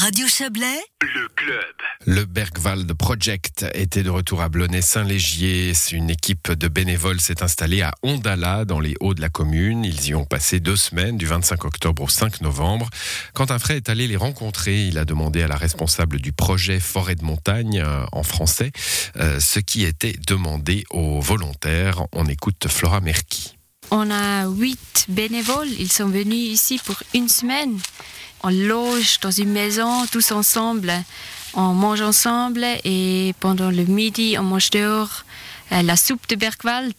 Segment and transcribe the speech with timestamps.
[0.00, 1.74] Radio Chablais, le club.
[2.06, 5.74] Le Bergwald Project était de retour à Blonay-Saint-Légier.
[5.92, 9.84] Une équipe de bénévoles s'est installée à Ondala, dans les hauts de la commune.
[9.84, 12.88] Ils y ont passé deux semaines, du 25 octobre au 5 novembre.
[13.34, 16.80] Quand un frère est allé les rencontrer, il a demandé à la responsable du projet
[16.80, 18.72] Forêt de montagne, euh, en français,
[19.16, 22.06] euh, ce qui était demandé aux volontaires.
[22.12, 23.58] On écoute Flora Merki.
[23.90, 25.68] On a huit bénévoles.
[25.78, 27.78] Ils sont venus ici pour une semaine
[28.42, 30.92] on loge dans une maison tous ensemble,
[31.54, 35.24] on mange ensemble et pendant le midi on mange dehors
[35.70, 36.94] la soupe de Bergwald.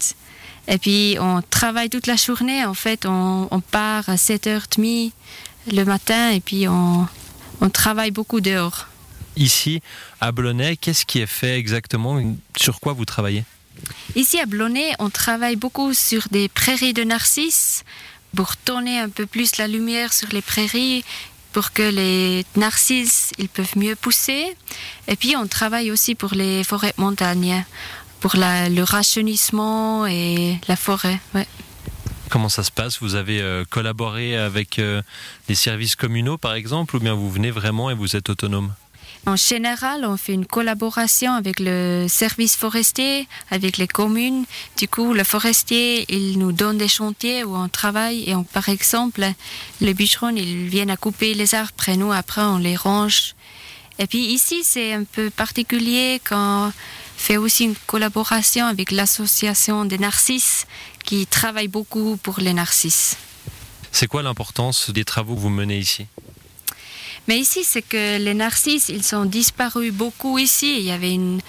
[0.67, 2.65] Et puis on travaille toute la journée.
[2.65, 5.11] En fait, on, part à 7h30
[5.71, 7.07] le matin et puis on,
[7.61, 8.87] on travaille beaucoup dehors.
[9.35, 9.81] Ici,
[10.19, 12.21] à Blonay, qu'est-ce qui est fait exactement
[12.57, 13.45] Sur quoi vous travaillez?
[14.15, 17.83] Ici à Blonay, on travaille beaucoup sur des prairies de narcisses
[18.35, 21.03] pour tourner un peu plus la lumière sur les prairies
[21.51, 24.55] pour que les narcisses ils peuvent mieux pousser.
[25.07, 27.63] Et puis on travaille aussi pour les forêts montagnes,
[28.19, 31.19] pour le rajeunissement et la forêt.
[32.29, 33.01] Comment ça se passe?
[33.01, 35.01] Vous avez euh, collaboré avec euh,
[35.49, 38.73] les services communaux par exemple ou bien vous venez vraiment et vous êtes autonome?
[39.27, 44.45] En général, on fait une collaboration avec le service forestier, avec les communes.
[44.77, 49.23] Du coup, le forestier, il nous donne des chantiers où on travaille et par exemple,
[49.79, 53.35] les bûcherons, ils viennent à couper les arbres et nous, après, on les range.
[53.99, 56.73] Et puis ici, c'est un peu particulier quand on
[57.15, 60.65] fait aussi une collaboration avec l'association des narcisses
[61.05, 63.17] qui travaille beaucoup pour les narcisses.
[63.91, 66.07] C'est quoi l'importance des travaux que vous menez ici?
[67.27, 70.77] Mais ici, c'est que les narcisses, ils sont disparus beaucoup ici.
[70.79, 71.39] Il y avait une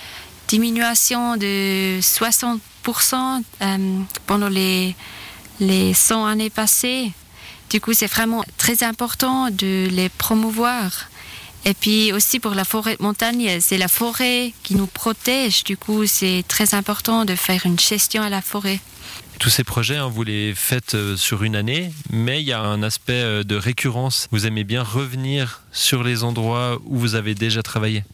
[0.48, 2.58] diminution de 60%
[3.62, 4.94] euh, pendant les,
[5.60, 7.12] les 100 années passées.
[7.70, 11.08] Du coup, c'est vraiment très important de les promouvoir.
[11.64, 15.64] Et puis aussi pour la forêt de montagne, c'est la forêt qui nous protège.
[15.64, 18.80] Du coup, c'est très important de faire une gestion à la forêt.
[19.38, 22.60] Tous ces projets, hein, vous les faites euh, sur une année, mais il y a
[22.60, 24.28] un aspect euh, de récurrence.
[24.30, 28.04] Vous aimez bien revenir sur les endroits où vous avez déjà travaillé?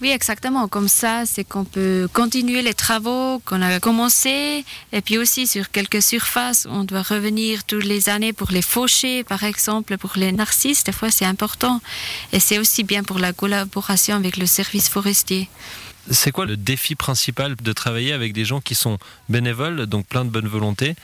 [0.00, 0.68] Oui, exactement.
[0.68, 4.64] Comme ça, c'est qu'on peut continuer les travaux qu'on a commencé.
[4.92, 9.24] Et puis aussi sur quelques surfaces, on doit revenir toutes les années pour les faucher,
[9.24, 10.84] par exemple, pour les narcisses.
[10.84, 11.80] Des fois, c'est important.
[12.32, 15.48] Et c'est aussi bien pour la collaboration avec le service forestier.
[16.10, 18.98] C'est quoi le défi principal de travailler avec des gens qui sont
[19.28, 20.94] bénévoles, donc plein de bonne volonté,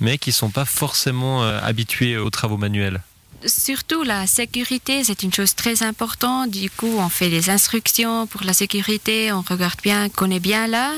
[0.00, 3.00] mais qui ne sont pas forcément euh, habitués aux travaux manuels?
[3.46, 6.50] Surtout la sécurité, c'est une chose très importante.
[6.50, 10.92] Du coup, on fait des instructions pour la sécurité, on regarde bien, connaît bien là.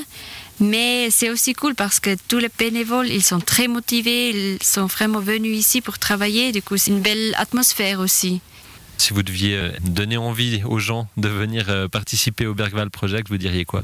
[0.59, 4.85] Mais c'est aussi cool parce que tous les bénévoles, ils sont très motivés, ils sont
[4.85, 6.51] vraiment venus ici pour travailler.
[6.51, 8.41] Du coup, c'est une belle atmosphère aussi.
[8.97, 13.29] Si vous deviez euh, donner envie aux gens de venir euh, participer au Bergval Project,
[13.29, 13.83] vous diriez quoi?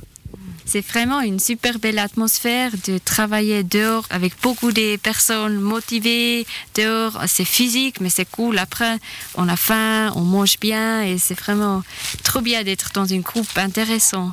[0.66, 6.46] C'est vraiment une super belle atmosphère de travailler dehors avec beaucoup de personnes motivées.
[6.76, 8.60] Dehors, c'est physique, mais c'est cool.
[8.60, 9.00] Après,
[9.34, 11.84] on a faim, on mange bien et c'est vraiment
[12.24, 14.32] trop bien d'être dans une groupe intéressant.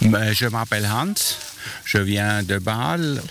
[0.00, 1.14] Ben, je m'appelle Hans,
[1.84, 3.22] je viens de Bâle.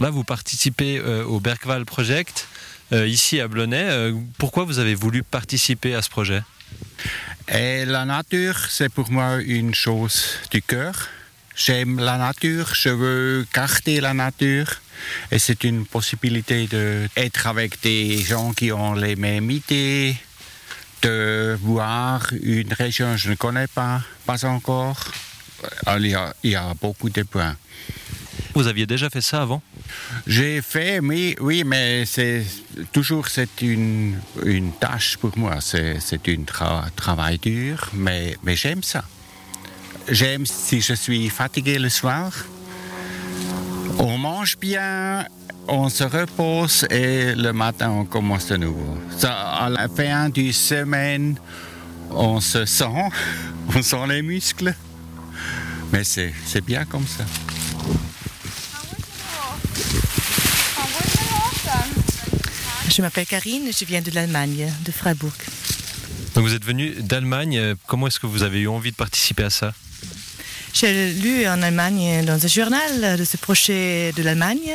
[0.00, 2.46] Là, vous participez euh, au Bergval Project.
[2.92, 3.88] Euh, ici à Blonay.
[3.88, 6.42] Euh, pourquoi vous avez voulu participer à ce projet?
[7.48, 11.08] Et La nature, c'est pour moi une chose du cœur.
[11.56, 14.68] J'aime la nature, je veux garder la nature.
[15.30, 20.14] Et c'est une possibilité d'être avec des gens qui ont les mêmes idées,
[21.00, 25.12] de voir une région que je ne connais pas, pas encore.
[25.98, 27.56] Il y a, il y a beaucoup de points.
[28.54, 29.62] Vous aviez déjà fait ça avant?
[30.26, 32.44] J'ai fait, oui, oui mais c'est
[32.92, 35.60] toujours c'est une, une tâche pour moi.
[35.60, 35.98] C'est
[36.60, 39.04] un travail dur, mais, mais j'aime ça.
[40.08, 42.32] J'aime si je suis fatigué le soir.
[43.98, 45.24] On mange bien,
[45.68, 48.98] on se repose et le matin on commence de nouveau.
[49.22, 51.38] À la fin du semaine,
[52.10, 53.10] on se sent,
[53.76, 54.74] on sent les muscles.
[55.92, 57.24] Mais c'est bien comme ça.
[62.94, 65.32] Je m'appelle Karine, je viens de l'Allemagne, de Freiburg.
[66.34, 67.74] Donc vous êtes venu d'Allemagne.
[67.86, 69.72] Comment est-ce que vous avez eu envie de participer à ça?
[70.74, 74.72] J'ai lu en Allemagne dans un journal de ce projet de l'Allemagne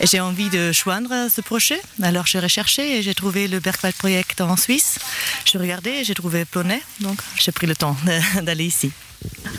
[0.00, 1.78] et j'ai envie de joindre ce projet.
[2.02, 4.98] Alors j'ai recherché et j'ai trouvé le Bergwald Project en Suisse.
[5.44, 7.94] J'ai regardé et j'ai trouvé Plonnet, donc j'ai pris le temps
[8.42, 8.90] d'aller ici.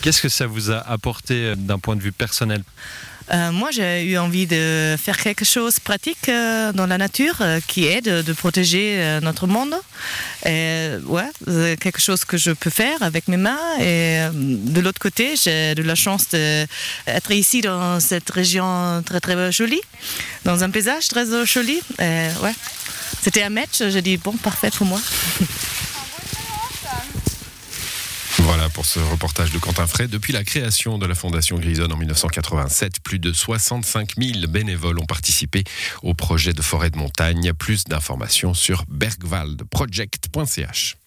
[0.02, 2.64] Qu'est-ce que ça vous a apporté euh, d'un point de vue personnel?
[3.34, 7.38] Euh, moi, j'ai eu envie de faire quelque chose de pratique euh, dans la nature
[7.42, 9.74] euh, qui aide de, protéger notre monde.
[10.46, 11.30] Et, ouais,
[11.78, 13.60] quelque chose que je peux faire avec mes mains.
[13.80, 19.52] Et de l'autre côté, j'ai de la chance d'être ici dans cette région très très
[19.52, 19.82] jolie,
[20.44, 21.80] dans un paysage très joli.
[22.00, 22.54] Ouais.
[23.22, 25.00] C'était un match, j'ai dit bon, parfait pour moi.
[28.76, 30.10] pour ce reportage de Quentin Frey.
[30.10, 35.06] Depuis la création de la Fondation Grisonne en 1987, plus de 65 000 bénévoles ont
[35.06, 35.64] participé
[36.04, 37.54] au projet de forêt de montagne.
[37.54, 40.98] Plus d'informations sur bergwaldproject.ch.